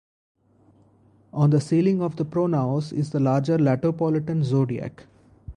On 1.31 1.51
the 1.51 1.61
ceiling 1.61 2.01
of 2.01 2.15
the 2.15 2.25
pronaos 2.25 2.91
is 2.91 3.11
the 3.11 3.19
larger 3.19 3.59
Latopolitan 3.59 4.43
Zodiac. 4.43 5.03